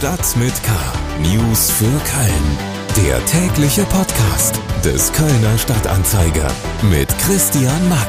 Stadt 0.00 0.34
mit 0.38 0.54
K. 0.62 0.72
News 1.20 1.70
für 1.72 1.84
Köln. 1.84 3.06
Der 3.06 3.22
tägliche 3.26 3.82
Podcast 3.84 4.58
des 4.82 5.12
Kölner 5.12 5.58
Stadtanzeiger 5.58 6.50
mit 6.90 7.06
Christian 7.18 7.86
Mack. 7.90 8.08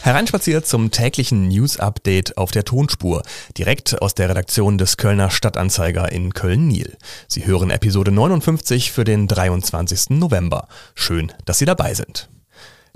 Hereinspaziert 0.00 0.66
zum 0.66 0.90
täglichen 0.90 1.48
News-Update 1.48 2.38
auf 2.38 2.50
der 2.50 2.64
Tonspur, 2.64 3.24
direkt 3.58 4.00
aus 4.00 4.14
der 4.14 4.30
Redaktion 4.30 4.78
des 4.78 4.96
Kölner 4.96 5.28
Stadtanzeiger 5.28 6.10
in 6.10 6.32
Köln-Niel. 6.32 6.96
Sie 7.28 7.44
hören 7.44 7.68
Episode 7.68 8.10
59 8.10 8.90
für 8.90 9.04
den 9.04 9.28
23. 9.28 10.16
November. 10.18 10.66
Schön, 10.94 11.30
dass 11.44 11.58
Sie 11.58 11.66
dabei 11.66 11.92
sind. 11.92 12.30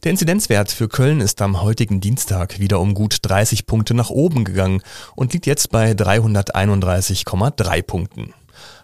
Der 0.04 0.10
Inzidenzwert 0.10 0.70
für 0.70 0.88
Köln 0.88 1.20
ist 1.20 1.40
am 1.40 1.62
heutigen 1.62 2.00
Dienstag 2.00 2.58
wieder 2.60 2.80
um 2.80 2.92
gut 2.94 3.18
30 3.22 3.66
Punkte 3.66 3.94
nach 3.94 4.10
oben 4.10 4.44
gegangen 4.44 4.82
und 5.14 5.32
liegt 5.32 5.46
jetzt 5.46 5.70
bei 5.70 5.92
331,3 5.92 7.82
Punkten. 7.82 8.34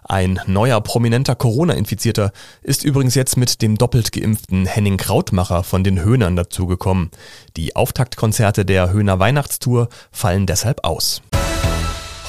Ein 0.04 0.40
neuer 0.46 0.80
prominenter 0.80 1.34
Corona-Infizierter 1.34 2.32
ist 2.62 2.82
übrigens 2.84 3.14
jetzt 3.14 3.36
mit 3.36 3.62
dem 3.62 3.76
doppelt 3.78 4.12
geimpften 4.12 4.66
Henning 4.66 4.96
Krautmacher 4.96 5.62
von 5.62 5.84
den 5.84 6.02
Höhnern 6.02 6.34
dazugekommen. 6.34 7.10
Die 7.56 7.76
Auftaktkonzerte 7.76 8.64
der 8.64 8.90
Höhner 8.90 9.18
Weihnachtstour 9.18 9.88
fallen 10.10 10.46
deshalb 10.46 10.84
aus. 10.84 11.22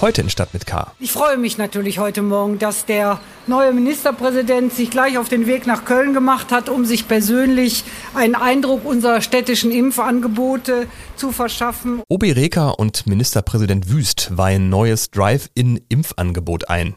Heute 0.03 0.19
in 0.19 0.29
Stadt 0.29 0.53
mit 0.53 0.65
K. 0.65 0.91
Ich 0.99 1.13
freue 1.13 1.37
mich 1.37 1.57
natürlich 1.57 1.97
heute 1.97 2.21
Morgen, 2.21 2.59
dass 2.59 2.85
der 2.85 3.21
neue 3.47 3.71
Ministerpräsident 3.71 4.73
sich 4.73 4.89
gleich 4.89 5.17
auf 5.17 5.29
den 5.29 5.47
Weg 5.47 5.65
nach 5.65 5.85
Köln 5.85 6.13
gemacht 6.13 6.51
hat, 6.51 6.67
um 6.67 6.83
sich 6.83 7.07
persönlich 7.07 7.85
einen 8.13 8.35
Eindruck 8.35 8.83
unserer 8.83 9.21
städtischen 9.21 9.71
Impfangebote 9.71 10.87
zu 11.15 11.31
verschaffen. 11.31 12.01
OB 12.09 12.23
Reker 12.23 12.79
und 12.79 13.07
Ministerpräsident 13.07 13.89
Wüst 13.89 14.35
weihen 14.35 14.67
neues 14.67 15.09
Drive-In-Impfangebot 15.09 16.67
ein. 16.67 16.95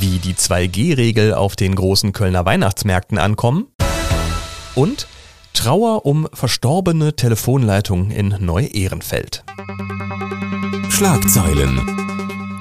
Wie 0.00 0.18
die 0.18 0.34
2G-Regel 0.34 1.34
auf 1.34 1.54
den 1.54 1.76
großen 1.76 2.12
Kölner 2.12 2.44
Weihnachtsmärkten 2.44 3.18
ankommen 3.18 3.68
und 4.74 5.06
Trauer 5.54 6.04
um 6.04 6.26
verstorbene 6.32 7.14
Telefonleitung 7.14 8.10
in 8.10 8.34
Neu-Ehrenfeld. 8.40 9.44
Schlagzeilen. 11.02 11.80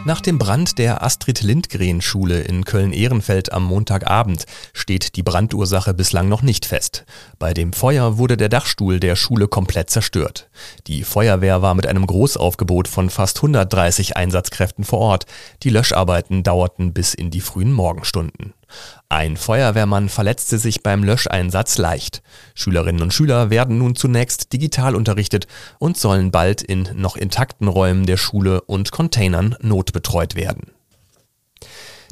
Nach 0.04 0.20
dem 0.20 0.40
Brand 0.40 0.80
der 0.80 1.04
Astrid 1.04 1.44
Lindgren 1.44 2.02
Schule 2.02 2.42
in 2.42 2.66
Köln-Ehrenfeld 2.66 3.54
am 3.54 3.64
Montagabend 3.64 4.46
steht 4.74 5.16
die 5.16 5.22
Brandursache 5.22 5.94
bislang 5.94 6.28
noch 6.28 6.42
nicht 6.42 6.66
fest. 6.66 7.06
Bei 7.38 7.54
dem 7.54 7.72
Feuer 7.72 8.18
wurde 8.18 8.38
der 8.38 8.50
Dachstuhl 8.50 9.00
der 9.00 9.16
Schule 9.16 9.48
komplett 9.48 9.92
zerstört. 9.92 10.50
Die 10.88 11.04
Feuerwehr 11.04 11.62
war 11.62 11.76
mit 11.76 11.86
einem 11.86 12.08
Großaufgebot 12.08 12.88
von 12.88 13.12
fast 13.12 13.38
130 13.38 14.18
Einsatzkräften 14.18 14.86
vor 14.86 14.98
Ort. 14.98 15.28
Die 15.62 15.70
Löscharbeiten 15.70 16.42
dauerten 16.42 16.94
bis 16.94 17.14
in 17.14 17.30
die 17.30 17.42
frühen 17.42 17.72
Morgenstunden. 17.72 18.56
Ein 19.10 19.38
Feuerwehrmann 19.38 20.10
verletzte 20.10 20.58
sich 20.58 20.84
beim 20.84 21.04
Löscheinsatz 21.04 21.78
leicht. 21.78 22.22
Schülerinnen 22.56 23.02
und 23.02 23.14
Schüler 23.14 23.50
werden 23.50 23.78
nun 23.78 23.96
zunächst 23.96 24.54
digital 24.54 24.96
unterrichtet 24.96 25.48
und 25.80 25.98
sollen 25.98 26.32
bald 26.32 26.62
in 26.62 26.90
noch 26.96 27.18
intakten 27.18 27.68
Räumen 27.68 28.06
der 28.06 28.18
Schule 28.18 28.62
und 28.62 28.92
Containern 28.92 29.56
notbetreut 29.62 30.36
werden. 30.36 30.71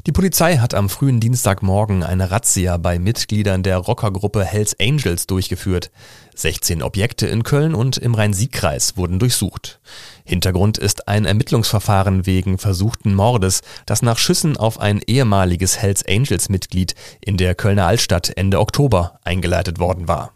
Die 0.06 0.12
Polizei 0.12 0.56
hat 0.56 0.72
am 0.72 0.88
frühen 0.88 1.20
Dienstagmorgen 1.20 2.02
eine 2.02 2.30
Razzia 2.30 2.78
bei 2.78 2.98
Mitgliedern 2.98 3.62
der 3.62 3.76
Rockergruppe 3.76 4.44
Hells 4.44 4.74
Angels 4.80 5.26
durchgeführt. 5.26 5.90
16 6.34 6.82
Objekte 6.82 7.26
in 7.26 7.42
Köln 7.42 7.74
und 7.74 7.98
im 7.98 8.14
Rhein-Sieg-Kreis 8.14 8.96
wurden 8.96 9.18
durchsucht. 9.18 9.78
Hintergrund 10.24 10.78
ist 10.78 11.06
ein 11.06 11.26
Ermittlungsverfahren 11.26 12.24
wegen 12.24 12.56
versuchten 12.56 13.14
Mordes, 13.14 13.60
das 13.84 14.00
nach 14.00 14.16
Schüssen 14.16 14.56
auf 14.56 14.80
ein 14.80 15.00
ehemaliges 15.06 15.76
Hells 15.76 16.02
Angels 16.06 16.48
Mitglied 16.48 16.94
in 17.20 17.36
der 17.36 17.54
Kölner 17.54 17.86
Altstadt 17.86 18.32
Ende 18.36 18.58
Oktober 18.58 19.18
eingeleitet 19.22 19.78
worden 19.80 20.08
war. 20.08 20.32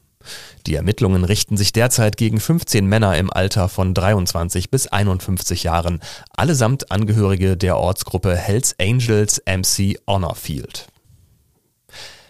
Die 0.67 0.75
Ermittlungen 0.75 1.25
richten 1.25 1.57
sich 1.57 1.73
derzeit 1.73 2.17
gegen 2.17 2.41
15 2.41 2.87
Männer 2.87 3.17
im 3.19 3.33
Alter 3.33 3.69
von 3.69 3.95
23 3.95 4.71
bis 4.71 4.87
51 4.87 5.65
Jahren, 5.65 6.01
allesamt 6.37 6.91
Angehörige 6.91 7.57
der 7.57 7.77
Ortsgruppe 7.77 8.37
Hells 8.37 8.75
Angels 8.79 9.43
MC 9.47 9.99
Honorfield. 10.07 10.87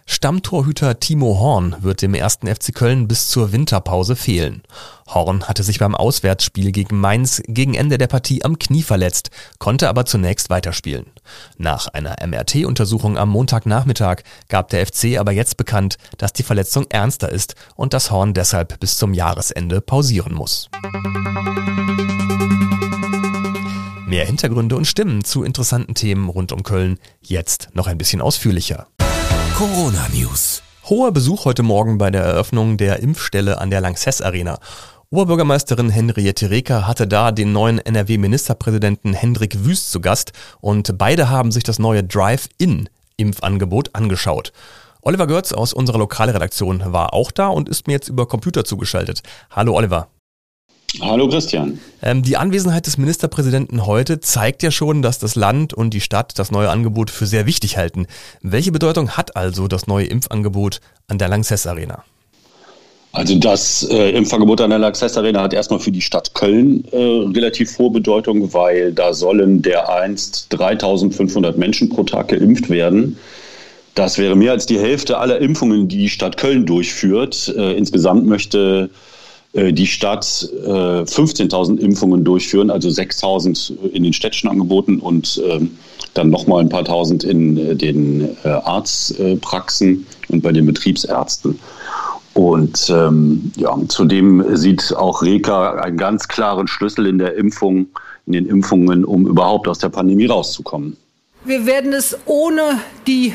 Stammtorhüter 0.06 1.00
Timo 1.00 1.38
Horn 1.38 1.76
wird 1.80 2.02
dem 2.02 2.12
ersten 2.12 2.46
FC 2.46 2.74
Köln 2.74 3.08
bis 3.08 3.28
zur 3.28 3.52
Winterpause 3.52 4.16
fehlen. 4.16 4.62
Horn 5.08 5.44
hatte 5.48 5.62
sich 5.62 5.78
beim 5.78 5.94
Auswärtsspiel 5.94 6.72
gegen 6.72 7.00
Mainz 7.00 7.42
gegen 7.46 7.74
Ende 7.74 7.96
der 7.96 8.06
Partie 8.06 8.44
am 8.44 8.58
Knie 8.58 8.82
verletzt, 8.82 9.30
konnte 9.58 9.88
aber 9.88 10.04
zunächst 10.04 10.50
weiterspielen. 10.50 11.06
Nach 11.56 11.88
einer 11.88 12.16
MRT-Untersuchung 12.26 13.16
am 13.16 13.30
Montagnachmittag 13.30 14.22
gab 14.48 14.68
der 14.68 14.86
FC 14.86 15.18
aber 15.18 15.32
jetzt 15.32 15.56
bekannt, 15.56 15.96
dass 16.18 16.34
die 16.34 16.42
Verletzung 16.42 16.84
ernster 16.90 17.30
ist 17.30 17.54
und 17.74 17.94
dass 17.94 18.10
Horn 18.10 18.34
deshalb 18.34 18.78
bis 18.80 18.98
zum 18.98 19.14
Jahresende 19.14 19.80
pausieren 19.80 20.34
muss. 20.34 20.68
Mehr 24.06 24.26
Hintergründe 24.26 24.76
und 24.76 24.84
Stimmen 24.84 25.24
zu 25.24 25.44
interessanten 25.44 25.94
Themen 25.94 26.28
rund 26.28 26.52
um 26.52 26.62
Köln 26.62 26.98
jetzt 27.22 27.70
noch 27.72 27.86
ein 27.86 27.96
bisschen 27.96 28.20
ausführlicher. 28.20 28.86
Corona 29.54 30.08
News. 30.12 30.64
Hoher 30.90 31.12
Besuch 31.12 31.44
heute 31.44 31.62
Morgen 31.62 31.96
bei 31.96 32.10
der 32.10 32.24
Eröffnung 32.24 32.76
der 32.76 32.98
Impfstelle 32.98 33.60
an 33.60 33.70
der 33.70 33.80
Lanxess 33.80 34.20
Arena. 34.20 34.58
Oberbürgermeisterin 35.10 35.90
Henriette 35.90 36.50
Reker 36.50 36.88
hatte 36.88 37.06
da 37.06 37.30
den 37.30 37.52
neuen 37.52 37.78
NRW-Ministerpräsidenten 37.78 39.14
Hendrik 39.14 39.64
Wüst 39.64 39.92
zu 39.92 40.00
Gast 40.00 40.32
und 40.60 40.98
beide 40.98 41.30
haben 41.30 41.52
sich 41.52 41.62
das 41.62 41.78
neue 41.78 42.02
Drive-In-Impfangebot 42.02 43.94
angeschaut. 43.94 44.52
Oliver 45.02 45.28
Görz 45.28 45.52
aus 45.52 45.72
unserer 45.72 45.98
Lokalredaktion 45.98 46.92
war 46.92 47.14
auch 47.14 47.30
da 47.30 47.46
und 47.46 47.68
ist 47.68 47.86
mir 47.86 47.92
jetzt 47.92 48.08
über 48.08 48.26
Computer 48.26 48.64
zugeschaltet. 48.64 49.22
Hallo 49.50 49.76
Oliver. 49.76 50.08
Hallo 51.00 51.28
Christian. 51.28 51.80
Ähm, 52.02 52.22
die 52.22 52.36
Anwesenheit 52.36 52.86
des 52.86 52.98
Ministerpräsidenten 52.98 53.86
heute 53.86 54.20
zeigt 54.20 54.62
ja 54.62 54.70
schon, 54.70 55.02
dass 55.02 55.18
das 55.18 55.34
Land 55.34 55.74
und 55.74 55.90
die 55.90 56.00
Stadt 56.00 56.38
das 56.38 56.50
neue 56.50 56.70
Angebot 56.70 57.10
für 57.10 57.26
sehr 57.26 57.46
wichtig 57.46 57.76
halten. 57.76 58.06
Welche 58.42 58.72
Bedeutung 58.72 59.10
hat 59.10 59.36
also 59.36 59.66
das 59.66 59.86
neue 59.86 60.06
Impfangebot 60.06 60.80
an 61.08 61.18
der 61.18 61.28
Lanxess 61.28 61.66
Arena? 61.66 62.04
Also 63.12 63.36
das 63.38 63.88
äh, 63.90 64.10
Impfangebot 64.10 64.60
an 64.60 64.70
der 64.70 64.78
Lanxess 64.78 65.16
Arena 65.16 65.42
hat 65.42 65.52
erstmal 65.52 65.78
für 65.78 65.92
die 65.92 66.00
Stadt 66.00 66.34
Köln 66.34 66.84
äh, 66.90 66.96
relativ 66.96 67.78
hohe 67.78 67.90
Bedeutung, 67.90 68.52
weil 68.52 68.92
da 68.92 69.14
sollen 69.14 69.62
dereinst 69.62 70.46
3500 70.50 71.56
Menschen 71.56 71.88
pro 71.88 72.02
Tag 72.02 72.28
geimpft 72.28 72.70
werden. 72.70 73.18
Das 73.94 74.18
wäre 74.18 74.34
mehr 74.34 74.50
als 74.50 74.66
die 74.66 74.78
Hälfte 74.78 75.18
aller 75.18 75.38
Impfungen, 75.40 75.86
die 75.86 75.98
die 75.98 76.08
Stadt 76.08 76.36
Köln 76.36 76.66
durchführt. 76.66 77.54
Äh, 77.56 77.74
insgesamt 77.74 78.26
möchte 78.26 78.90
äh, 78.90 79.13
die 79.54 79.86
Stadt 79.86 80.24
15.000 80.24 81.78
äh, 81.78 81.84
Impfungen 81.84 82.24
durchführen, 82.24 82.70
also 82.70 82.88
6.000 82.88 83.90
in 83.90 84.02
den 84.02 84.12
städtischen 84.12 84.50
Angeboten 84.50 84.98
und 84.98 85.40
ähm, 85.48 85.78
dann 86.14 86.30
nochmal 86.30 86.60
ein 86.60 86.68
paar 86.68 86.84
tausend 86.84 87.22
in 87.22 87.56
äh, 87.56 87.76
den 87.76 88.36
Arztpraxen 88.42 90.06
und 90.28 90.42
bei 90.42 90.50
den 90.50 90.66
Betriebsärzten. 90.66 91.58
Und 92.34 92.90
ähm, 92.90 93.52
ja, 93.56 93.76
zudem 93.86 94.56
sieht 94.56 94.92
auch 94.96 95.22
Reka 95.22 95.74
einen 95.74 95.96
ganz 95.96 96.26
klaren 96.26 96.66
Schlüssel 96.66 97.06
in 97.06 97.18
der 97.18 97.36
Impfung, 97.36 97.86
in 98.26 98.32
den 98.32 98.46
Impfungen, 98.46 99.04
um 99.04 99.28
überhaupt 99.28 99.68
aus 99.68 99.78
der 99.78 99.88
Pandemie 99.88 100.26
rauszukommen. 100.26 100.96
Wir 101.44 101.64
werden 101.64 101.92
es 101.92 102.18
ohne 102.26 102.80
die 103.06 103.34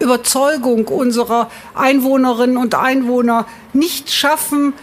Überzeugung 0.00 0.88
unserer 0.88 1.50
Einwohnerinnen 1.74 2.56
und 2.56 2.74
Einwohner 2.74 3.46
nicht 3.72 4.10
schaffen, 4.10 4.74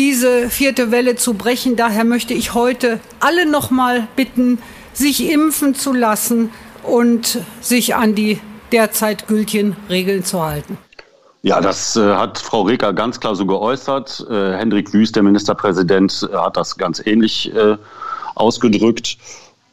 diese 0.00 0.48
vierte 0.48 0.90
Welle 0.90 1.14
zu 1.14 1.34
brechen. 1.34 1.76
Daher 1.76 2.04
möchte 2.04 2.32
ich 2.32 2.54
heute 2.54 3.00
alle 3.20 3.44
nochmal 3.44 4.08
bitten, 4.16 4.58
sich 4.94 5.30
impfen 5.30 5.74
zu 5.74 5.92
lassen 5.92 6.48
und 6.82 7.38
sich 7.60 7.94
an 7.94 8.14
die 8.14 8.40
derzeit 8.72 9.28
gültigen 9.28 9.76
Regeln 9.90 10.24
zu 10.24 10.42
halten. 10.42 10.78
Ja, 11.42 11.60
das 11.60 11.96
äh, 11.96 12.14
hat 12.14 12.38
Frau 12.38 12.62
Reker 12.62 12.94
ganz 12.94 13.20
klar 13.20 13.36
so 13.36 13.44
geäußert. 13.44 14.26
Äh, 14.30 14.56
Hendrik 14.56 14.94
Wüst, 14.94 15.16
der 15.16 15.22
Ministerpräsident, 15.22 16.26
äh, 16.32 16.34
hat 16.34 16.56
das 16.56 16.78
ganz 16.78 17.02
ähnlich 17.04 17.54
äh, 17.54 17.76
ausgedrückt 18.36 19.18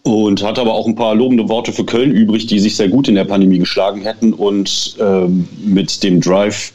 und 0.03 0.44
hat 0.44 0.59
aber 0.59 0.74
auch 0.74 0.88
ein 0.88 0.95
paar 0.95 1.15
lobende 1.15 1.47
Worte 1.47 1.71
für 1.71 1.85
Köln 1.85 2.12
übrig, 2.12 2.47
die 2.47 2.59
sich 2.59 2.75
sehr 2.75 2.89
gut 2.89 3.07
in 3.07 3.15
der 3.15 3.25
Pandemie 3.25 3.59
geschlagen 3.59 4.01
hätten 4.01 4.33
und 4.33 4.97
ähm, 5.00 5.47
mit 5.63 6.03
dem 6.03 6.19
Drive 6.19 6.74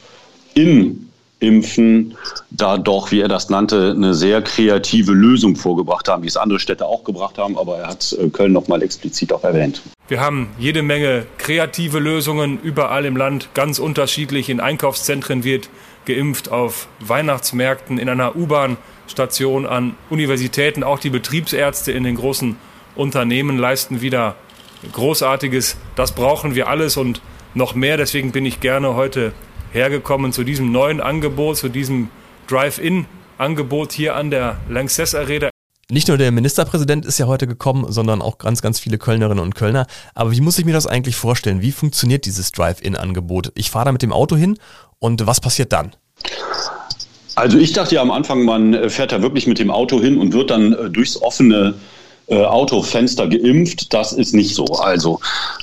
in 0.55 1.03
Impfen 1.43 2.15
da 2.49 2.77
doch, 2.77 3.11
wie 3.11 3.19
er 3.19 3.27
das 3.27 3.49
nannte, 3.49 3.93
eine 3.95 4.13
sehr 4.13 4.41
kreative 4.41 5.11
Lösung 5.11 5.55
vorgebracht 5.55 6.07
haben, 6.07 6.23
wie 6.23 6.27
es 6.27 6.37
andere 6.37 6.59
Städte 6.59 6.85
auch 6.85 7.03
gebracht 7.03 7.37
haben, 7.37 7.57
aber 7.57 7.77
er 7.77 7.87
hat 7.87 8.15
äh, 8.19 8.29
Köln 8.29 8.53
nochmal 8.53 8.81
explizit 8.81 9.33
auch 9.33 9.43
erwähnt. 9.43 9.81
Wir 10.07 10.21
haben 10.21 10.49
jede 10.57 10.83
Menge 10.83 11.25
kreative 11.37 11.99
Lösungen 11.99 12.59
überall 12.61 13.05
im 13.05 13.17
Land, 13.17 13.49
ganz 13.53 13.79
unterschiedlich. 13.79 14.49
In 14.49 14.59
Einkaufszentren 14.59 15.43
wird 15.43 15.69
geimpft, 16.05 16.51
auf 16.51 16.87
Weihnachtsmärkten, 16.99 17.97
in 17.97 18.09
einer 18.09 18.35
U-Bahn-Station, 18.35 19.65
an 19.65 19.95
Universitäten, 20.09 20.83
auch 20.83 20.99
die 20.99 21.09
Betriebsärzte 21.09 21.91
in 21.91 22.03
den 22.03 22.15
großen 22.15 22.57
Unternehmen 22.95 23.57
leisten 23.57 24.01
wieder 24.01 24.35
Großartiges. 24.91 25.77
Das 25.95 26.13
brauchen 26.13 26.55
wir 26.55 26.67
alles 26.67 26.97
und 26.97 27.21
noch 27.53 27.75
mehr. 27.75 27.97
Deswegen 27.97 28.31
bin 28.31 28.45
ich 28.45 28.59
gerne 28.59 28.95
heute 28.95 29.33
hergekommen 29.73 30.31
zu 30.31 30.43
diesem 30.43 30.71
neuen 30.71 31.01
Angebot, 31.01 31.57
zu 31.57 31.67
diesem 31.67 32.09
Drive-In-Angebot 32.47 33.91
hier 33.91 34.15
an 34.15 34.29
der 34.29 34.57
Lanxess 34.69 35.15
Arena. 35.15 35.49
Nicht 35.89 36.07
nur 36.07 36.17
der 36.17 36.31
Ministerpräsident 36.31 37.05
ist 37.05 37.17
ja 37.17 37.27
heute 37.27 37.45
gekommen, 37.45 37.91
sondern 37.91 38.21
auch 38.21 38.37
ganz, 38.37 38.61
ganz 38.61 38.79
viele 38.79 38.97
Kölnerinnen 38.97 39.43
und 39.43 39.53
Kölner. 39.53 39.85
Aber 40.13 40.31
wie 40.31 40.41
muss 40.41 40.57
ich 40.57 40.65
mir 40.65 40.73
das 40.73 40.87
eigentlich 40.87 41.15
vorstellen? 41.15 41.61
Wie 41.61 41.71
funktioniert 41.71 42.25
dieses 42.25 42.51
Drive-In-Angebot? 42.51 43.51
Ich 43.55 43.69
fahre 43.69 43.85
da 43.85 43.91
mit 43.91 44.01
dem 44.01 44.13
Auto 44.13 44.35
hin 44.35 44.57
und 44.99 45.27
was 45.27 45.41
passiert 45.41 45.73
dann? 45.73 45.91
Also 47.35 47.57
ich 47.57 47.73
dachte 47.73 47.95
ja 47.95 48.01
am 48.01 48.11
Anfang, 48.11 48.45
man 48.45 48.89
fährt 48.89 49.11
da 49.11 49.21
wirklich 49.21 49.47
mit 49.47 49.59
dem 49.59 49.71
Auto 49.71 49.99
hin 49.99 50.17
und 50.17 50.33
wird 50.33 50.51
dann 50.51 50.73
äh, 50.73 50.89
durchs 50.89 51.21
offene 51.21 51.73
äh, 52.33 52.45
Autofenster 52.45 53.27
geimpft. 53.27 53.93
Das 53.93 54.11
ist 54.11 54.33
nicht 54.33 54.55
so. 54.55 54.65
Also 54.65 55.19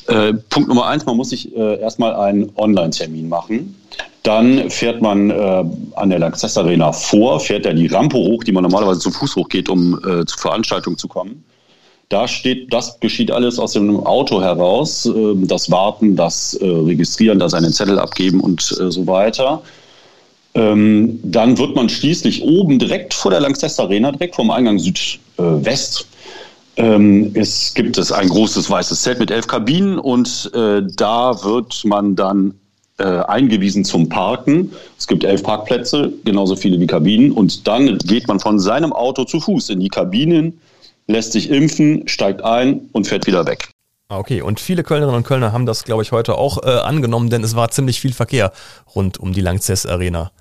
äh, 0.06 0.32
Punkt 0.50 0.68
Nummer 0.68 0.86
eins, 0.86 1.04
man 1.04 1.16
muss 1.16 1.30
sich 1.30 1.54
äh, 1.56 1.80
erstmal 1.80 2.14
einen 2.14 2.52
Online-Termin 2.56 3.28
machen. 3.28 3.74
Dann 4.22 4.70
fährt 4.70 5.02
man 5.02 5.30
äh, 5.30 5.64
an 5.96 6.10
der 6.10 6.20
Lanxess 6.20 6.56
Arena 6.56 6.92
vor, 6.92 7.40
fährt 7.40 7.66
er 7.66 7.74
die 7.74 7.88
Rampe 7.88 8.16
hoch, 8.16 8.44
die 8.44 8.52
man 8.52 8.62
normalerweise 8.62 9.00
zu 9.00 9.10
Fuß 9.10 9.34
hochgeht, 9.34 9.68
um 9.68 9.98
äh, 9.98 10.24
zur 10.26 10.38
Veranstaltung 10.38 10.96
zu 10.96 11.08
kommen. 11.08 11.42
Da 12.08 12.28
steht, 12.28 12.72
das 12.72 13.00
geschieht 13.00 13.30
alles 13.30 13.58
aus 13.58 13.72
dem 13.72 14.06
Auto 14.06 14.40
heraus. 14.40 15.06
Äh, 15.06 15.34
das 15.46 15.70
Warten, 15.72 16.14
das 16.14 16.56
Registrieren, 16.60 17.40
da 17.40 17.48
seinen 17.48 17.72
Zettel 17.72 17.98
abgeben 17.98 18.40
und 18.40 18.60
so 18.60 19.06
weiter. 19.06 19.62
Ähm, 20.54 21.20
dann 21.22 21.58
wird 21.58 21.76
man 21.76 21.88
schließlich 21.88 22.42
oben 22.42 22.78
direkt 22.78 23.14
vor 23.14 23.30
der 23.30 23.40
Lanxess 23.40 23.78
Arena, 23.78 24.10
direkt 24.12 24.34
vom 24.34 24.50
Eingang 24.50 24.78
Südwest, 24.78 26.06
ähm, 26.80 27.30
es 27.34 27.74
gibt 27.74 27.98
es 27.98 28.10
ein 28.10 28.28
großes 28.28 28.70
weißes 28.70 29.02
Zelt 29.02 29.18
mit 29.18 29.30
elf 29.30 29.46
Kabinen 29.46 29.98
und 29.98 30.50
äh, 30.54 30.82
da 30.96 31.44
wird 31.44 31.84
man 31.84 32.16
dann 32.16 32.54
äh, 32.98 33.04
eingewiesen 33.04 33.84
zum 33.84 34.08
Parken. 34.08 34.72
Es 34.98 35.06
gibt 35.06 35.24
elf 35.24 35.42
Parkplätze, 35.42 36.12
genauso 36.24 36.56
viele 36.56 36.80
wie 36.80 36.86
Kabinen. 36.86 37.32
Und 37.32 37.66
dann 37.66 37.98
geht 37.98 38.28
man 38.28 38.40
von 38.40 38.58
seinem 38.58 38.92
Auto 38.94 39.24
zu 39.24 39.40
Fuß 39.40 39.68
in 39.68 39.80
die 39.80 39.88
Kabinen, 39.88 40.58
lässt 41.06 41.32
sich 41.32 41.50
impfen, 41.50 42.08
steigt 42.08 42.42
ein 42.42 42.88
und 42.92 43.06
fährt 43.06 43.26
wieder 43.26 43.46
weg. 43.46 43.68
Ah, 44.08 44.18
okay, 44.18 44.40
und 44.42 44.58
viele 44.58 44.82
Kölnerinnen 44.82 45.18
und 45.18 45.26
Kölner 45.26 45.52
haben 45.52 45.66
das, 45.66 45.84
glaube 45.84 46.02
ich, 46.02 46.12
heute 46.12 46.36
auch 46.36 46.62
äh, 46.62 46.70
angenommen, 46.70 47.30
denn 47.30 47.44
es 47.44 47.54
war 47.54 47.70
ziemlich 47.70 48.00
viel 48.00 48.12
Verkehr 48.12 48.52
rund 48.94 49.18
um 49.18 49.32
die 49.32 49.40
Langzess 49.42 49.86
Arena. 49.86 50.32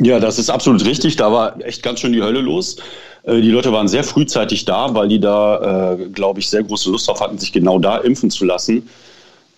Ja, 0.00 0.18
das 0.18 0.38
ist 0.38 0.50
absolut 0.50 0.84
richtig. 0.84 1.16
Da 1.16 1.30
war 1.30 1.60
echt 1.64 1.82
ganz 1.82 2.00
schön 2.00 2.12
die 2.12 2.22
Hölle 2.22 2.40
los. 2.40 2.76
Äh, 3.24 3.40
die 3.40 3.50
Leute 3.50 3.72
waren 3.72 3.86
sehr 3.86 4.04
frühzeitig 4.04 4.64
da, 4.64 4.94
weil 4.94 5.08
die 5.08 5.20
da, 5.20 5.92
äh, 5.92 6.08
glaube 6.08 6.40
ich, 6.40 6.48
sehr 6.48 6.62
große 6.62 6.90
Lust 6.90 7.06
drauf 7.08 7.20
hatten, 7.20 7.38
sich 7.38 7.52
genau 7.52 7.78
da 7.78 7.98
impfen 7.98 8.30
zu 8.30 8.46
lassen. 8.46 8.88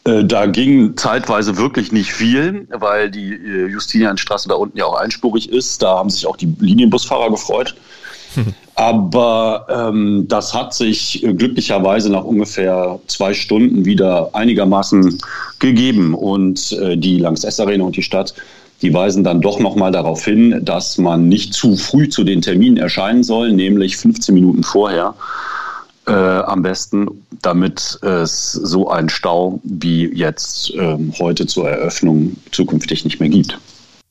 Äh, 0.04 0.24
da 0.24 0.46
ging 0.46 0.96
zeitweise 0.96 1.56
wirklich 1.56 1.92
nicht 1.92 2.12
viel, 2.12 2.66
weil 2.70 3.08
die 3.10 3.38
Justinianstraße 3.70 4.48
da 4.48 4.56
unten 4.56 4.76
ja 4.76 4.84
auch 4.84 4.96
einspurig 4.96 5.48
ist. 5.48 5.80
Da 5.80 5.98
haben 5.98 6.10
sich 6.10 6.26
auch 6.26 6.36
die 6.36 6.52
Linienbusfahrer 6.58 7.30
gefreut. 7.30 7.76
Aber 8.74 9.66
ähm, 9.68 10.26
das 10.26 10.54
hat 10.54 10.74
sich 10.74 11.20
glücklicherweise 11.22 12.10
nach 12.10 12.24
ungefähr 12.24 12.98
zwei 13.06 13.34
Stunden 13.34 13.84
wieder 13.84 14.30
einigermaßen 14.32 15.18
gegeben. 15.60 16.14
Und 16.14 16.72
äh, 16.72 16.96
die 16.96 17.18
Lanxess 17.18 17.60
Arena 17.60 17.84
und 17.84 17.96
die 17.96 18.02
Stadt 18.02 18.34
die 18.82 18.92
weisen 18.92 19.24
dann 19.24 19.40
doch 19.40 19.60
nochmal 19.60 19.92
darauf 19.92 20.24
hin, 20.24 20.60
dass 20.64 20.98
man 20.98 21.28
nicht 21.28 21.54
zu 21.54 21.76
früh 21.76 22.08
zu 22.08 22.24
den 22.24 22.42
Terminen 22.42 22.76
erscheinen 22.76 23.22
soll, 23.22 23.52
nämlich 23.52 23.96
15 23.96 24.34
Minuten 24.34 24.64
vorher. 24.64 25.14
Äh, 26.04 26.12
am 26.12 26.62
besten, 26.62 27.06
damit 27.42 28.00
es 28.02 28.52
so 28.52 28.90
einen 28.90 29.08
Stau 29.08 29.60
wie 29.62 30.12
jetzt 30.12 30.74
äh, 30.74 30.98
heute 31.20 31.46
zur 31.46 31.70
Eröffnung 31.70 32.36
zukünftig 32.50 33.04
nicht 33.04 33.20
mehr 33.20 33.28
gibt. 33.28 33.56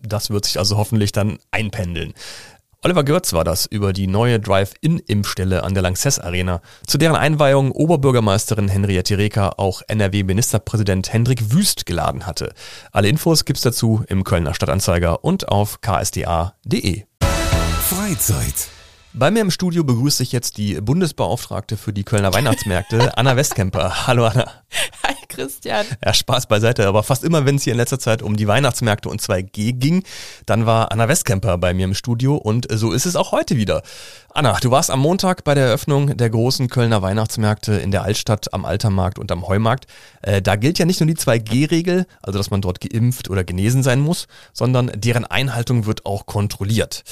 Das 0.01 0.29
wird 0.29 0.45
sich 0.45 0.57
also 0.57 0.77
hoffentlich 0.77 1.11
dann 1.11 1.37
einpendeln. 1.51 2.13
Oliver 2.83 3.03
Görz 3.03 3.31
war 3.33 3.43
das 3.43 3.67
über 3.67 3.93
die 3.93 4.07
neue 4.07 4.39
Drive-In-Impfstelle 4.39 5.63
an 5.63 5.75
der 5.75 5.83
Lanxess 5.83 6.17
Arena, 6.17 6.61
zu 6.87 6.97
deren 6.97 7.15
Einweihung 7.15 7.71
Oberbürgermeisterin 7.71 8.69
Henriette 8.69 9.19
Reker 9.19 9.59
auch 9.59 9.83
NRW-Ministerpräsident 9.87 11.13
Hendrik 11.13 11.53
Wüst 11.53 11.85
geladen 11.85 12.25
hatte. 12.25 12.55
Alle 12.91 13.07
Infos 13.07 13.45
gibt's 13.45 13.61
dazu 13.61 14.03
im 14.07 14.23
Kölner 14.23 14.55
Stadtanzeiger 14.55 15.23
und 15.23 15.47
auf 15.47 15.79
ksda.de. 15.81 17.03
Freizeit. 17.87 18.69
Bei 19.13 19.29
mir 19.29 19.41
im 19.41 19.51
Studio 19.51 19.83
begrüße 19.83 20.23
ich 20.23 20.31
jetzt 20.31 20.57
die 20.57 20.81
Bundesbeauftragte 20.81 21.77
für 21.77 21.93
die 21.93 22.03
Kölner 22.03 22.33
Weihnachtsmärkte, 22.33 23.15
Anna 23.17 23.35
Westkemper. 23.35 24.07
Hallo 24.07 24.25
Anna. 24.25 24.49
Christian. 25.31 25.85
Ja, 26.03 26.13
Spaß 26.13 26.47
beiseite, 26.47 26.87
aber 26.87 27.03
fast 27.03 27.23
immer, 27.23 27.45
wenn 27.45 27.55
es 27.55 27.63
hier 27.63 27.73
in 27.73 27.77
letzter 27.77 27.99
Zeit 27.99 28.21
um 28.21 28.37
die 28.37 28.47
Weihnachtsmärkte 28.47 29.09
und 29.09 29.21
2G 29.21 29.73
ging, 29.73 30.03
dann 30.45 30.65
war 30.65 30.91
Anna 30.91 31.07
Westkemper 31.07 31.57
bei 31.57 31.73
mir 31.73 31.85
im 31.85 31.93
Studio 31.93 32.35
und 32.35 32.67
so 32.69 32.91
ist 32.91 33.05
es 33.05 33.15
auch 33.15 33.31
heute 33.31 33.57
wieder. 33.57 33.81
Anna, 34.33 34.57
du 34.61 34.71
warst 34.71 34.91
am 34.91 34.99
Montag 34.99 35.43
bei 35.43 35.55
der 35.55 35.65
Eröffnung 35.65 36.15
der 36.15 36.29
großen 36.29 36.69
Kölner 36.69 37.01
Weihnachtsmärkte 37.01 37.73
in 37.73 37.91
der 37.91 38.03
Altstadt, 38.03 38.53
am 38.53 38.65
Altermarkt 38.65 39.19
und 39.19 39.31
am 39.31 39.47
Heumarkt. 39.47 39.87
Äh, 40.21 40.41
da 40.41 40.55
gilt 40.55 40.79
ja 40.79 40.85
nicht 40.85 40.99
nur 40.99 41.07
die 41.07 41.15
2G-Regel, 41.15 42.05
also 42.21 42.37
dass 42.37 42.51
man 42.51 42.61
dort 42.61 42.79
geimpft 42.79 43.29
oder 43.29 43.43
genesen 43.43 43.83
sein 43.83 43.99
muss, 43.99 44.27
sondern 44.53 44.91
deren 44.95 45.25
Einhaltung 45.25 45.85
wird 45.85 46.05
auch 46.05 46.25
kontrolliert. 46.25 47.03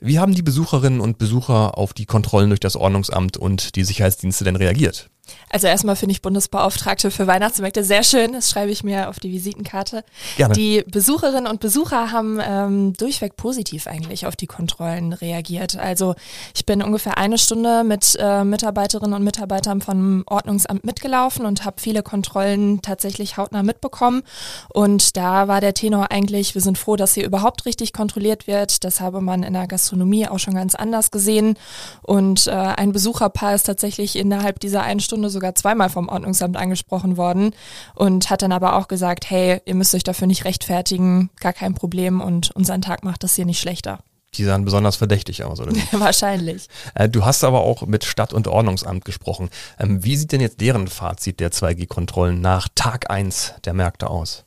Wie 0.00 0.20
haben 0.20 0.34
die 0.34 0.42
Besucherinnen 0.42 1.00
und 1.00 1.18
Besucher 1.18 1.76
auf 1.76 1.92
die 1.92 2.06
Kontrollen 2.06 2.50
durch 2.50 2.60
das 2.60 2.76
Ordnungsamt 2.76 3.36
und 3.36 3.74
die 3.74 3.82
Sicherheitsdienste 3.82 4.44
denn 4.44 4.54
reagiert? 4.54 5.10
Also 5.50 5.66
erstmal 5.66 5.96
finde 5.96 6.12
ich 6.12 6.22
Bundesbeauftragte 6.22 7.10
für 7.10 7.26
Weihnachtsmärkte 7.26 7.84
sehr 7.84 8.02
schön. 8.02 8.32
Das 8.32 8.50
schreibe 8.50 8.70
ich 8.70 8.84
mir 8.84 9.08
auf 9.08 9.18
die 9.18 9.32
Visitenkarte. 9.32 10.04
Gerne. 10.36 10.54
Die 10.54 10.84
Besucherinnen 10.86 11.46
und 11.46 11.60
Besucher 11.60 12.12
haben 12.12 12.40
ähm, 12.42 12.92
durchweg 12.94 13.36
positiv 13.36 13.86
eigentlich 13.86 14.26
auf 14.26 14.36
die 14.36 14.46
Kontrollen 14.46 15.12
reagiert. 15.12 15.76
Also 15.76 16.14
ich 16.54 16.66
bin 16.66 16.82
ungefähr 16.82 17.18
eine 17.18 17.38
Stunde 17.38 17.84
mit 17.84 18.16
äh, 18.20 18.44
Mitarbeiterinnen 18.44 19.14
und 19.14 19.24
Mitarbeitern 19.24 19.80
vom 19.80 20.24
Ordnungsamt 20.26 20.84
mitgelaufen 20.84 21.46
und 21.46 21.64
habe 21.64 21.80
viele 21.80 22.02
Kontrollen 22.02 22.82
tatsächlich 22.82 23.36
hautnah 23.36 23.62
mitbekommen. 23.62 24.22
Und 24.68 25.16
da 25.16 25.48
war 25.48 25.60
der 25.60 25.74
Tenor 25.74 26.10
eigentlich, 26.10 26.54
wir 26.54 26.62
sind 26.62 26.78
froh, 26.78 26.96
dass 26.96 27.14
hier 27.14 27.24
überhaupt 27.24 27.66
richtig 27.66 27.92
kontrolliert 27.92 28.46
wird. 28.46 28.84
Das 28.84 29.00
habe 29.00 29.20
man 29.20 29.42
in 29.42 29.54
der 29.54 29.66
Gastronomie 29.66 30.28
auch 30.28 30.38
schon 30.38 30.54
ganz 30.54 30.74
anders 30.74 31.10
gesehen. 31.10 31.58
Und 32.02 32.46
äh, 32.46 32.50
ein 32.50 32.92
Besucherpaar 32.92 33.54
ist 33.54 33.64
tatsächlich 33.64 34.16
innerhalb 34.16 34.60
dieser 34.60 34.82
einen 34.82 35.00
Stunde 35.00 35.17
Stunde 35.18 35.30
sogar 35.30 35.56
zweimal 35.56 35.88
vom 35.90 36.08
Ordnungsamt 36.08 36.56
angesprochen 36.56 37.16
worden 37.16 37.50
und 37.96 38.30
hat 38.30 38.42
dann 38.42 38.52
aber 38.52 38.76
auch 38.76 38.86
gesagt, 38.86 39.28
hey, 39.30 39.60
ihr 39.64 39.74
müsst 39.74 39.92
euch 39.96 40.04
dafür 40.04 40.28
nicht 40.28 40.44
rechtfertigen, 40.44 41.30
gar 41.40 41.52
kein 41.52 41.74
Problem 41.74 42.20
und 42.20 42.52
unseren 42.52 42.82
Tag 42.82 43.02
macht 43.02 43.24
das 43.24 43.34
hier 43.34 43.44
nicht 43.44 43.60
schlechter. 43.60 43.98
Die 44.34 44.44
sahen 44.44 44.64
besonders 44.64 44.94
verdächtig 44.94 45.42
aus, 45.42 45.58
oder? 45.58 45.72
Wahrscheinlich. 45.92 46.68
Äh, 46.94 47.08
du 47.08 47.24
hast 47.24 47.42
aber 47.42 47.62
auch 47.62 47.82
mit 47.86 48.04
Stadt- 48.04 48.32
und 48.32 48.46
Ordnungsamt 48.46 49.04
gesprochen. 49.04 49.50
Ähm, 49.80 50.04
wie 50.04 50.16
sieht 50.16 50.30
denn 50.30 50.40
jetzt 50.40 50.60
deren 50.60 50.86
Fazit 50.86 51.40
der 51.40 51.50
2G-Kontrollen 51.50 52.40
nach 52.40 52.68
Tag 52.76 53.10
1 53.10 53.54
der 53.64 53.74
Märkte 53.74 54.08
aus? 54.08 54.44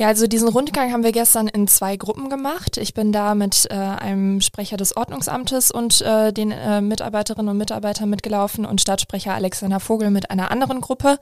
Ja, 0.00 0.06
also 0.06 0.26
diesen 0.26 0.48
Rundgang 0.48 0.92
haben 0.92 1.04
wir 1.04 1.12
gestern 1.12 1.46
in 1.46 1.68
zwei 1.68 1.98
Gruppen 1.98 2.30
gemacht. 2.30 2.78
Ich 2.78 2.94
bin 2.94 3.12
da 3.12 3.34
mit 3.34 3.66
äh, 3.68 3.74
einem 3.74 4.40
Sprecher 4.40 4.78
des 4.78 4.96
Ordnungsamtes 4.96 5.70
und 5.70 6.00
äh, 6.00 6.32
den 6.32 6.52
äh, 6.52 6.80
Mitarbeiterinnen 6.80 7.50
und 7.50 7.58
Mitarbeitern 7.58 8.08
mitgelaufen 8.08 8.64
und 8.64 8.80
Stadtsprecher 8.80 9.34
Alexander 9.34 9.78
Vogel 9.78 10.10
mit 10.10 10.30
einer 10.30 10.50
anderen 10.50 10.80
Gruppe. 10.80 11.18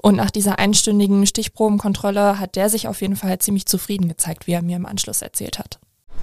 Und 0.00 0.14
nach 0.14 0.30
dieser 0.30 0.60
einstündigen 0.60 1.26
Stichprobenkontrolle 1.26 2.38
hat 2.38 2.54
der 2.54 2.68
sich 2.68 2.86
auf 2.86 3.00
jeden 3.00 3.16
Fall 3.16 3.40
ziemlich 3.40 3.66
zufrieden 3.66 4.06
gezeigt, 4.06 4.46
wie 4.46 4.52
er 4.52 4.62
mir 4.62 4.76
im 4.76 4.86
Anschluss 4.86 5.22
erzählt 5.22 5.58
hat. 5.58 5.80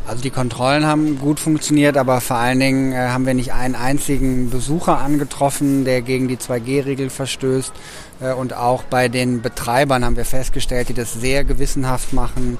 Also 0.07 0.23
die 0.23 0.29
Kontrollen 0.29 0.85
haben 0.85 1.19
gut 1.19 1.37
funktioniert, 1.37 1.97
aber 1.97 2.21
vor 2.21 2.37
allen 2.37 2.61
Dingen 2.61 2.93
äh, 2.93 3.09
haben 3.09 3.25
wir 3.25 3.33
nicht 3.33 3.51
einen 3.51 3.75
einzigen 3.75 4.49
Besucher 4.49 4.99
angetroffen, 4.99 5.83
der 5.83 6.01
gegen 6.01 6.29
die 6.29 6.37
2G-Regel 6.37 7.09
verstößt. 7.09 7.73
Äh, 8.21 8.33
und 8.33 8.53
auch 8.53 8.83
bei 8.83 9.07
den 9.07 9.41
Betreibern 9.41 10.03
haben 10.05 10.15
wir 10.15 10.25
festgestellt, 10.25 10.89
die 10.89 10.93
das 10.93 11.13
sehr 11.13 11.43
gewissenhaft 11.43 12.13
machen, 12.13 12.57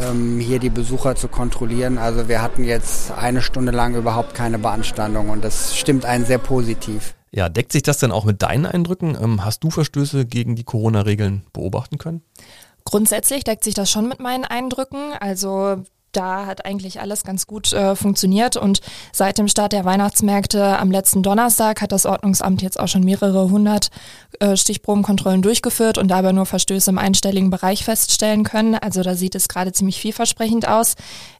ähm, 0.00 0.40
hier 0.40 0.58
die 0.58 0.70
Besucher 0.70 1.16
zu 1.16 1.28
kontrollieren. 1.28 1.98
Also 1.98 2.28
wir 2.28 2.42
hatten 2.42 2.64
jetzt 2.64 3.12
eine 3.12 3.42
Stunde 3.42 3.72
lang 3.72 3.94
überhaupt 3.94 4.34
keine 4.34 4.58
Beanstandung 4.58 5.30
und 5.30 5.44
das 5.44 5.76
stimmt 5.76 6.04
einen 6.04 6.24
sehr 6.24 6.38
positiv. 6.38 7.14
Ja, 7.30 7.48
deckt 7.48 7.72
sich 7.72 7.82
das 7.82 7.98
denn 7.98 8.12
auch 8.12 8.24
mit 8.24 8.42
deinen 8.42 8.66
Eindrücken? 8.66 9.18
Ähm, 9.20 9.44
hast 9.44 9.64
du 9.64 9.70
Verstöße 9.70 10.24
gegen 10.24 10.54
die 10.54 10.64
Corona-Regeln 10.64 11.44
beobachten 11.52 11.98
können? 11.98 12.22
Grundsätzlich 12.84 13.44
deckt 13.44 13.64
sich 13.64 13.74
das 13.74 13.90
schon 13.90 14.08
mit 14.08 14.20
meinen 14.20 14.44
Eindrücken. 14.44 15.14
Also 15.18 15.82
da 16.16 16.46
hat 16.46 16.64
eigentlich 16.64 17.00
alles 17.00 17.24
ganz 17.24 17.46
gut 17.46 17.72
äh, 17.72 17.96
funktioniert 17.96 18.56
und 18.56 18.80
seit 19.12 19.38
dem 19.38 19.48
Start 19.48 19.72
der 19.72 19.84
Weihnachtsmärkte 19.84 20.78
am 20.78 20.90
letzten 20.90 21.22
Donnerstag 21.22 21.80
hat 21.80 21.92
das 21.92 22.06
Ordnungsamt 22.06 22.62
jetzt 22.62 22.78
auch 22.78 22.88
schon 22.88 23.04
mehrere 23.04 23.50
hundert 23.50 23.90
äh, 24.40 24.56
Stichprobenkontrollen 24.56 25.42
durchgeführt 25.42 25.98
und 25.98 26.08
dabei 26.08 26.32
nur 26.32 26.46
Verstöße 26.46 26.90
im 26.90 26.98
einstelligen 26.98 27.50
Bereich 27.50 27.84
feststellen 27.84 28.44
können. 28.44 28.74
Also 28.74 29.02
da 29.02 29.14
sieht 29.14 29.34
es 29.34 29.48
gerade 29.48 29.72
ziemlich 29.72 30.00
vielversprechend 30.00 30.68
aus. 30.68 30.94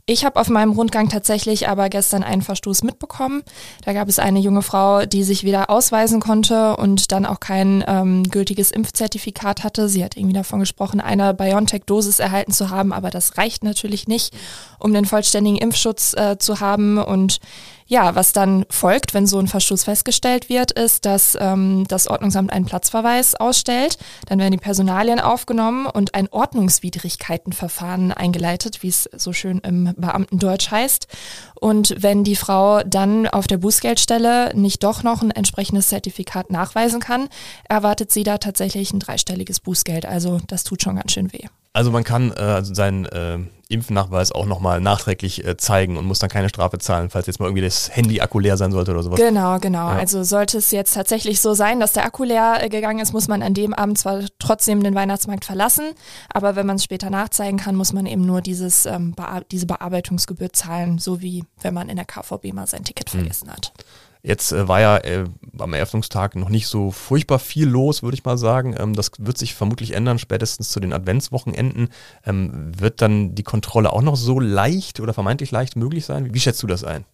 Ich 0.07 0.27
habe 0.27 0.39
auf 0.39 0.51
meinem 0.51 0.73
Rundgang 0.73 1.09
tatsächlich 1.09 1.67
aber 1.67 1.89
gestern 1.89 2.23
einen 2.23 2.43
Verstoß 2.43 2.83
mitbekommen. 2.83 3.43
Da 3.87 3.95
gab 3.95 4.07
es 4.07 4.19
eine 4.19 4.39
junge 4.39 4.61
Frau, 4.61 5.07
die 5.07 5.25
sich 5.25 5.45
wieder 5.45 5.71
ausweisen 5.71 6.21
konnte 6.21 6.77
und 6.77 7.11
dann 7.11 7.25
auch 7.25 7.41
kein 7.41 7.83
ähm, 7.87 8.23
gültiges 8.25 8.71
Impfzertifikat 8.71 9.65
hatte. 9.65 9.89
Sie 9.89 10.05
hat 10.05 10.19
irgendwie 10.19 10.35
davon 10.35 10.61
gesprochen, 10.61 11.01
eine 11.01 11.33
BioNTech-Dosis 11.33 12.19
erhalten 12.19 12.53
zu 12.53 12.69
haben, 12.69 12.93
aber 12.93 13.09
das 13.09 13.39
reicht 13.39 13.65
natürlich 13.65 14.07
nicht, 14.07 14.35
um 14.79 14.93
den 14.93 15.07
vollständigen 15.07 15.57
Impfschutz 15.57 16.13
äh, 16.13 16.37
zu 16.37 16.61
haben. 16.61 16.99
Und 16.99 17.41
ja, 17.87 18.15
was 18.15 18.33
dann 18.33 18.65
folgt, 18.71 19.13
wenn 19.13 19.27
so 19.27 19.39
ein 19.39 19.47
Verstoß 19.47 19.85
festgestellt 19.85 20.49
wird, 20.49 20.73
ist, 20.73 21.05
dass 21.05 21.37
ähm, 21.39 21.85
das 21.87 22.09
Ordnungsamt 22.09 22.53
einen 22.53 22.65
Platzverweis 22.65 23.35
ausstellt. 23.35 23.99
Dann 24.27 24.39
werden 24.39 24.53
die 24.53 24.59
Personalien 24.59 25.21
aufgenommen 25.21 25.87
und 25.87 26.15
ein 26.15 26.29
Ordnungswidrigkeitenverfahren 26.31 28.13
eingeleitet, 28.13 28.83
wie 28.83 28.89
es 28.89 29.09
so 29.15 29.33
schön 29.33 29.59
im 29.59 29.93
Beamtendeutsch 29.97 30.71
heißt. 30.71 31.09
Und 31.61 31.95
wenn 31.99 32.25
die 32.25 32.37
Frau 32.37 32.83
dann 32.83 33.27
auf 33.27 33.47
der 33.47 33.59
Bußgeldstelle 33.59 34.55
nicht 34.55 34.83
doch 34.83 35.03
noch 35.03 35.23
ein 35.23 35.31
entsprechendes 35.31 35.89
Zertifikat 35.89 36.51
nachweisen 36.51 37.01
kann, 37.01 37.29
erwartet 37.69 38.11
sie 38.11 38.23
da 38.23 38.39
tatsächlich 38.39 38.93
ein 38.93 39.01
dreistelliges 39.01 39.61
Bußgeld. 39.61 40.07
Also 40.07 40.41
das 40.47 40.65
tut 40.65 40.83
schon 40.83 40.97
ganz 40.97 41.13
schön 41.13 41.33
weh. 41.33 41.49
Also 41.77 41.91
man 41.91 42.05
kann 42.05 42.31
äh, 42.31 42.65
seinen 42.65 43.05
äh, 43.07 43.39
Impfnachweis 43.69 44.31
auch 44.31 44.47
nochmal 44.47 44.81
nachträglich 44.81 45.45
äh, 45.45 45.57
zeigen 45.57 45.97
und 45.97 46.07
muss 46.07 46.21
dann 46.21 46.31
keine 46.31 46.49
Strafe 46.49 46.79
zahlen, 46.79 47.11
falls 47.11 47.27
jetzt 47.27 47.41
mal 47.41 47.47
irgendwie 47.47 47.65
das 47.65 47.95
Handy-Akku 47.95 48.39
leer 48.39 48.57
sein 48.57 48.71
sollte 48.71 48.93
oder 48.93 49.03
sowas. 49.03 49.19
Genau, 49.19 49.59
genau. 49.59 49.89
Ja. 49.89 49.97
Also 49.97 50.23
sollte 50.23 50.59
es 50.59 50.71
jetzt 50.71 50.95
tatsächlich 50.95 51.41
so 51.41 51.53
sein, 51.55 51.81
dass 51.81 51.93
der 51.93 52.05
Akku 52.05 52.23
leer 52.23 52.59
äh, 52.63 52.69
gegangen 52.69 53.01
ist, 53.01 53.13
muss 53.13 53.27
man 53.27 53.43
an 53.43 53.55
dem 53.55 53.75
Abend 53.75 53.99
zwar 53.99 54.21
trotzdem 54.39 54.85
den 54.85 54.95
Weihnachtsmarkt 54.95 55.45
verlassen, 55.45 55.87
aber 56.33 56.55
wenn 56.55 56.65
man 56.65 56.77
es 56.77 56.85
später 56.85 57.11
nachzeigen 57.11 57.59
kann, 57.59 57.75
muss 57.75 57.93
man 57.93 58.07
eben 58.07 58.25
nur 58.25 58.41
dieses, 58.41 58.87
ähm, 58.87 59.17
diese 59.51 59.67
Bearbeitungsgebühr 59.67 60.53
zahlen, 60.53 60.99
so 60.99 61.21
wie 61.23 61.43
wenn 61.61 61.75
man 61.75 61.89
in 61.89 61.97
der 61.97 62.05
KVB 62.05 62.53
mal 62.53 62.69
sein 62.69 62.85
Ticket 62.85 63.11
hm. 63.11 63.19
vergessen 63.19 63.51
hat. 63.51 63.73
Jetzt 64.27 64.53
äh, 64.53 64.67
war 64.67 64.81
ja 64.81 64.97
äh, 64.97 65.27
am 65.59 65.75
Eröffnungstag 65.75 66.35
noch 66.35 66.49
nicht 66.49 66.67
so 66.67 66.91
furchtbar 66.91 67.39
viel 67.39 67.69
los, 67.69 68.03
würde 68.03 68.15
ich 68.15 68.25
mal 68.25 68.39
sagen. 68.39 68.75
Ähm, 68.79 68.95
das 68.95 69.13
wird 69.19 69.37
sich 69.37 69.55
vermutlich 69.55 69.93
ändern, 69.93 70.19
spätestens 70.19 70.71
zu 70.71 70.81
den 70.81 70.95
Adventswochenenden. 70.95 71.91
Ähm, 72.25 72.73
wird 72.75 73.03
dann 73.03 73.35
die 73.35 73.43
Kontrolle 73.43 73.93
auch 73.93 74.01
noch 74.01 74.17
so 74.17 74.41
leicht 74.41 74.99
oder 75.01 75.13
vermeintlich 75.13 75.51
leicht 75.51 75.77
möglich 75.77 76.07
sein? 76.07 76.33
Wie 76.33 76.41
schätzt 76.41 76.63
du 76.63 76.67
das 76.67 76.85
ein? 76.85 77.05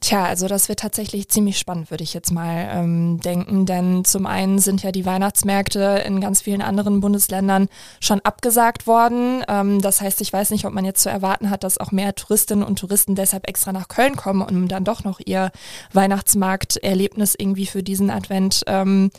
Tja, 0.00 0.24
also 0.24 0.46
das 0.46 0.68
wird 0.68 0.78
tatsächlich 0.78 1.28
ziemlich 1.28 1.58
spannend, 1.58 1.90
würde 1.90 2.04
ich 2.04 2.14
jetzt 2.14 2.30
mal 2.30 2.68
ähm, 2.70 3.20
denken. 3.20 3.66
Denn 3.66 4.04
zum 4.04 4.26
einen 4.26 4.60
sind 4.60 4.82
ja 4.84 4.92
die 4.92 5.04
Weihnachtsmärkte 5.04 6.02
in 6.06 6.20
ganz 6.20 6.40
vielen 6.40 6.62
anderen 6.62 7.00
Bundesländern 7.00 7.68
schon 8.00 8.20
abgesagt 8.20 8.86
worden. 8.86 9.44
Ähm, 9.48 9.80
das 9.80 10.00
heißt, 10.00 10.20
ich 10.20 10.32
weiß 10.32 10.50
nicht, 10.50 10.66
ob 10.66 10.72
man 10.72 10.84
jetzt 10.84 11.02
zu 11.02 11.10
erwarten 11.10 11.50
hat, 11.50 11.64
dass 11.64 11.78
auch 11.78 11.90
mehr 11.90 12.14
Touristinnen 12.14 12.64
und 12.64 12.78
Touristen 12.78 13.16
deshalb 13.16 13.48
extra 13.48 13.72
nach 13.72 13.88
Köln 13.88 14.14
kommen, 14.14 14.42
um 14.42 14.68
dann 14.68 14.84
doch 14.84 15.02
noch 15.02 15.18
ihr 15.24 15.50
Weihnachtsmarkterlebnis 15.92 17.34
irgendwie 17.36 17.66
für 17.66 17.82
diesen 17.82 18.10
Advent 18.10 18.62
ähm, 18.68 19.10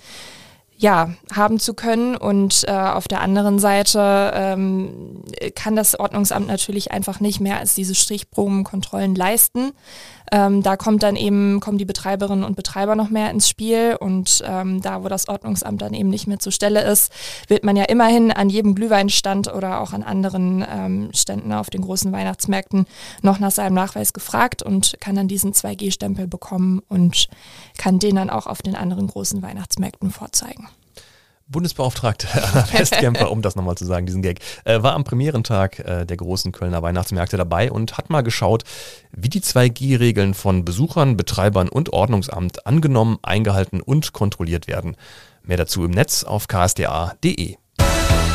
ja, 0.80 1.10
haben 1.36 1.60
zu 1.60 1.74
können. 1.74 2.16
Und 2.16 2.64
äh, 2.68 2.72
auf 2.72 3.08
der 3.08 3.22
anderen 3.22 3.60
Seite 3.60 4.32
ähm, 4.34 5.24
kann 5.54 5.76
das 5.76 6.00
Ordnungsamt 6.00 6.48
natürlich 6.48 6.92
einfach 6.92 7.20
nicht 7.20 7.42
mehr 7.42 7.58
als 7.58 7.76
diese 7.76 7.96
Strichprobenkontrollen 7.96 9.14
leisten. 9.14 9.74
Ähm, 10.32 10.64
da 10.64 10.78
kommt 10.78 11.04
dann 11.04 11.16
eben, 11.16 11.60
kommen 11.60 11.78
die 11.78 11.86
Betreiberinnen 11.86 12.44
und 12.44 12.56
Betreiber 12.56 12.96
noch 12.96 13.10
mehr 13.10 13.32
ins 13.32 13.50
Spiel 13.50 13.98
und 14.00 14.44
ähm, 14.46 14.82
da, 14.82 15.04
wo 15.04 15.08
das 15.08 15.28
Ordnungsamt 15.28 15.82
dann 15.82 15.94
eben 15.94 16.10
nicht 16.10 16.28
mehr 16.28 16.40
zur 16.40 16.52
Stelle 16.52 16.84
ist, 16.84 17.12
wird 17.48 17.64
man 17.64 17.76
ja 17.76 17.86
immerhin 17.86 18.32
an 18.32 18.50
jedem 18.50 18.76
Glühweinstand 18.76 19.52
oder 19.54 19.82
auch 19.82 19.92
an 19.92 20.04
anderen 20.04 20.64
ähm, 20.70 21.10
Ständen 21.14 21.52
auf 21.52 21.70
den 21.70 21.82
großen 21.82 22.12
Weihnachtsmärkten 22.12 22.86
noch 23.22 23.40
nach 23.40 23.52
seinem 23.52 23.74
Nachweis 23.74 24.14
gefragt 24.14 24.62
und 24.62 24.98
kann 25.00 25.16
dann 25.16 25.28
diesen 25.28 25.54
2G-Stempel 25.54 26.28
bekommen 26.28 26.82
und 26.88 27.28
kann 27.78 28.00
den 28.00 28.16
dann 28.16 28.30
auch 28.30 28.46
auf 28.46 28.62
den 28.62 28.76
anderen 28.76 29.08
großen 29.08 29.42
Weihnachtsmärkten 29.42 30.12
vorzeigen. 30.12 30.69
Bundesbeauftragte 31.50 32.28
Anna 32.34 32.68
Westkämper, 32.74 33.32
um 33.32 33.42
das 33.42 33.56
nochmal 33.56 33.76
zu 33.76 33.86
sagen, 33.86 34.06
diesen 34.06 34.22
Gag, 34.22 34.40
äh, 34.64 34.82
war 34.82 34.94
am 34.94 35.04
Premierentag 35.04 35.80
äh, 35.80 36.06
der 36.06 36.18
großen 36.18 36.52
Kölner 36.52 36.82
Weihnachtsmärkte 36.82 37.38
dabei 37.38 37.72
und 37.72 37.98
hat 37.98 38.10
mal 38.10 38.22
geschaut, 38.22 38.64
wie 39.12 39.30
die 39.30 39.42
2G-Regeln 39.42 40.34
von 40.34 40.64
Besuchern, 40.64 41.18
Betreibern 41.18 41.70
und 41.70 41.92
Ordnungsamt 41.92 42.66
angenommen, 42.66 43.18
eingehalten 43.24 43.82
und 43.82 44.14
kontrolliert 44.14 44.68
werden. 44.68 44.96
Mehr 45.44 45.58
dazu 45.58 45.84
im 45.84 45.92
Netz 45.92 46.24
auf 46.24 46.48
ksda.de. 46.48 47.56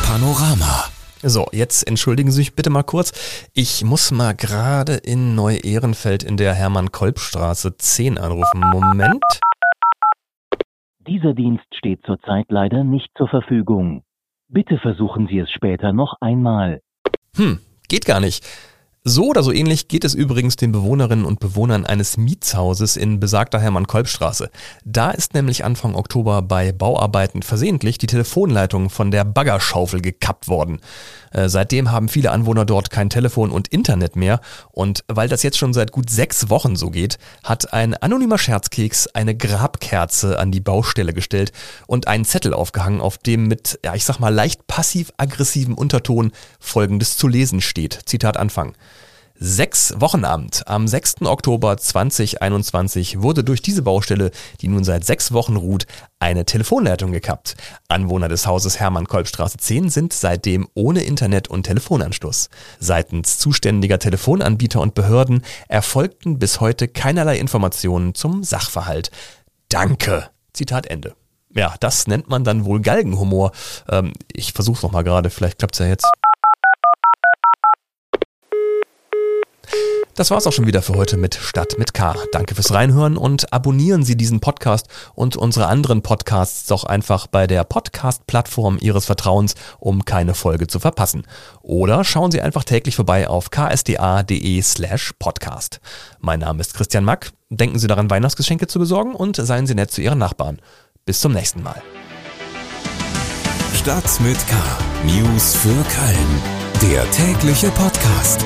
Panorama. 0.03 0.85
So, 1.23 1.47
jetzt 1.51 1.87
entschuldigen 1.87 2.31
Sie 2.31 2.41
mich 2.41 2.53
bitte 2.53 2.69
mal 2.69 2.83
kurz. 2.83 3.11
Ich 3.53 3.83
muss 3.83 4.11
mal 4.11 4.35
gerade 4.35 4.95
in 4.95 5.33
Neu-Ehrenfeld 5.33 6.21
in 6.21 6.37
der 6.37 6.53
Hermann-Kolb-Straße 6.53 7.77
10 7.77 8.19
anrufen. 8.19 8.59
Moment. 8.59 9.23
Dieser 11.07 11.35
Dienst 11.35 11.65
steht 11.75 12.03
zurzeit 12.03 12.47
leider 12.49 12.83
nicht 12.83 13.09
zur 13.15 13.27
Verfügung. 13.27 14.03
Bitte 14.47 14.79
versuchen 14.79 15.27
Sie 15.27 15.37
es 15.37 15.51
später 15.51 15.93
noch 15.93 16.15
einmal. 16.19 16.81
Hm, 17.35 17.59
geht 17.87 18.05
gar 18.05 18.19
nicht. 18.19 18.43
So 19.07 19.27
oder 19.27 19.43
so 19.43 19.51
ähnlich 19.51 19.87
geht 19.87 20.03
es 20.03 20.15
übrigens 20.15 20.55
den 20.55 20.71
Bewohnerinnen 20.71 21.25
und 21.25 21.39
Bewohnern 21.39 21.85
eines 21.85 22.17
Mietshauses 22.17 22.97
in 22.97 23.19
besagter 23.19 23.59
Hermann-Kolb-Straße. 23.59 24.49
Da 24.83 25.11
ist 25.11 25.35
nämlich 25.35 25.63
Anfang 25.63 25.93
Oktober 25.93 26.41
bei 26.41 26.71
Bauarbeiten 26.71 27.43
versehentlich 27.43 27.99
die 27.99 28.07
Telefonleitung 28.07 28.89
von 28.89 29.11
der 29.11 29.23
Baggerschaufel 29.23 30.01
gekappt 30.01 30.47
worden. 30.47 30.79
Äh, 31.31 31.49
seitdem 31.49 31.91
haben 31.91 32.09
viele 32.09 32.31
Anwohner 32.31 32.65
dort 32.65 32.89
kein 32.89 33.11
Telefon 33.11 33.51
und 33.51 33.67
Internet 33.67 34.15
mehr 34.15 34.41
und 34.71 35.03
weil 35.07 35.29
das 35.29 35.43
jetzt 35.43 35.59
schon 35.59 35.75
seit 35.75 35.91
gut 35.91 36.09
sechs 36.09 36.49
Wochen 36.49 36.75
so 36.75 36.89
geht, 36.89 37.19
hat 37.43 37.73
ein 37.73 37.93
anonymer 37.93 38.39
Scherzkeks 38.39 39.05
eine 39.05 39.37
Grabkerze 39.37 40.39
an 40.39 40.51
die 40.51 40.61
Baustelle 40.61 41.13
gestellt 41.13 41.51
und 41.85 42.07
einen 42.07 42.25
Zettel 42.25 42.55
aufgehangen, 42.55 43.01
auf 43.01 43.19
dem 43.19 43.45
mit, 43.47 43.79
ja 43.85 43.93
ich 43.93 44.03
sag 44.03 44.19
mal, 44.19 44.33
leicht 44.33 44.65
passiv-aggressivem 44.65 45.75
Unterton 45.75 46.31
folgendes 46.59 47.17
zu 47.17 47.27
lesen 47.27 47.61
steht. 47.61 47.99
Zitat 48.07 48.37
Anfang. 48.37 48.73
Sechs 49.37 49.93
Wochenamt. 49.97 50.65
Am 50.65 50.87
6. 50.87 51.23
Oktober 51.23 51.75
2021 51.75 53.21
wurde 53.21 53.43
durch 53.43 53.61
diese 53.61 53.81
Baustelle, 53.81 54.31
die 54.61 54.69
nun 54.69 54.85
seit 54.85 55.03
sechs 55.03 55.33
Wochen 55.33 55.57
ruht, 55.57 55.87
eine 56.19 56.45
Telefonleitung 56.45 57.11
gekappt. 57.11 57.57
Anwohner 57.89 58.29
des 58.29 58.47
Hauses 58.47 58.79
Hermann-Kolbstraße 58.79 59.57
10 59.57 59.89
sind 59.89 60.13
seitdem 60.13 60.69
ohne 60.73 61.03
Internet 61.03 61.49
und 61.49 61.63
Telefonanschluss. 61.63 62.49
Seitens 62.79 63.37
zuständiger 63.37 63.99
Telefonanbieter 63.99 64.79
und 64.79 64.95
Behörden 64.95 65.43
erfolgten 65.67 66.39
bis 66.39 66.61
heute 66.61 66.87
keinerlei 66.87 67.37
Informationen 67.37 68.15
zum 68.15 68.41
Sachverhalt. 68.41 69.11
Danke. 69.67 70.29
Zitat 70.53 70.85
Ende. 70.85 71.13
Ja, 71.53 71.75
das 71.81 72.07
nennt 72.07 72.29
man 72.29 72.45
dann 72.45 72.63
wohl 72.63 72.79
Galgenhumor. 72.81 73.51
Ähm, 73.89 74.13
ich 74.31 74.53
versuch's 74.53 74.81
noch 74.81 74.91
mal 74.91 75.03
gerade, 75.03 75.29
vielleicht 75.29 75.59
klappt's 75.59 75.79
ja 75.79 75.87
jetzt. 75.87 76.05
Das 80.15 80.31
war's 80.31 80.47
auch 80.47 80.53
schon 80.53 80.65
wieder 80.65 80.81
für 80.81 80.93
heute 80.93 81.17
mit 81.17 81.35
Stadt 81.35 81.77
mit 81.77 81.93
K. 81.93 82.15
Danke 82.31 82.55
fürs 82.55 82.71
Reinhören 82.71 83.17
und 83.17 83.51
abonnieren 83.51 84.05
Sie 84.05 84.15
diesen 84.15 84.39
Podcast 84.39 84.87
und 85.13 85.35
unsere 85.35 85.67
anderen 85.67 86.03
Podcasts 86.03 86.67
doch 86.67 86.85
einfach 86.85 87.27
bei 87.27 87.47
der 87.47 87.65
Podcast-Plattform 87.65 88.77
Ihres 88.79 89.03
Vertrauens, 89.03 89.55
um 89.77 90.05
keine 90.05 90.33
Folge 90.33 90.67
zu 90.67 90.79
verpassen. 90.79 91.27
Oder 91.61 92.05
schauen 92.05 92.31
Sie 92.31 92.39
einfach 92.39 92.63
täglich 92.63 92.95
vorbei 92.95 93.27
auf 93.27 93.49
ksda.de 93.49 94.61
slash 94.61 95.11
podcast. 95.19 95.81
Mein 96.21 96.39
Name 96.39 96.61
ist 96.61 96.75
Christian 96.75 97.03
Mack. 97.03 97.33
Denken 97.49 97.77
Sie 97.77 97.87
daran, 97.87 98.09
Weihnachtsgeschenke 98.09 98.67
zu 98.67 98.79
besorgen 98.79 99.15
und 99.15 99.35
seien 99.35 99.67
Sie 99.67 99.75
nett 99.75 99.91
zu 99.91 100.01
Ihren 100.01 100.19
Nachbarn. 100.19 100.61
Bis 101.05 101.19
zum 101.19 101.33
nächsten 101.33 101.61
Mal. 101.61 101.81
Stadt 103.73 104.21
mit 104.21 104.37
K. 104.47 104.55
News 105.03 105.57
für 105.57 105.67
Köln. 105.67 106.91
Der 106.93 107.11
tägliche 107.11 107.67
Podcast. 107.71 108.45